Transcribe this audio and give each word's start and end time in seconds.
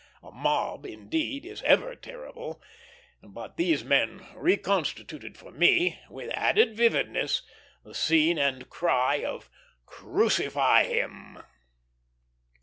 A 0.23 0.31
mob, 0.31 0.83
indeed, 0.87 1.45
is 1.45 1.61
ever 1.61 1.93
terrible; 1.95 2.59
but 3.21 3.55
these 3.55 3.83
men 3.85 4.25
reconstituted 4.33 5.37
for 5.37 5.51
me, 5.51 5.99
with 6.09 6.31
added 6.33 6.75
vividness, 6.75 7.43
the 7.83 7.93
scene 7.93 8.39
and 8.39 8.61
the 8.63 8.65
cry 8.65 9.23
of 9.23 9.47
"Crucify 9.85 10.85
Him!" 10.85 11.37